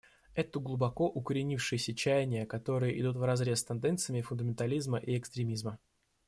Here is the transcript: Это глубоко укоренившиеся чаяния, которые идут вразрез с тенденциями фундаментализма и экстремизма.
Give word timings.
Это 0.33 0.59
глубоко 0.59 1.05
укоренившиеся 1.07 1.93
чаяния, 1.93 2.47
которые 2.47 2.99
идут 2.99 3.17
вразрез 3.17 3.59
с 3.59 3.65
тенденциями 3.65 4.21
фундаментализма 4.21 4.97
и 4.97 5.15
экстремизма. 5.15 5.77